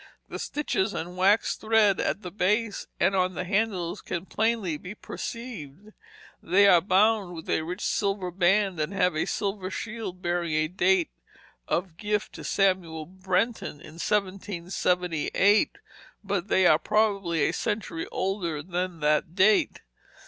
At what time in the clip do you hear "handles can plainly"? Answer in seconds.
3.43-4.75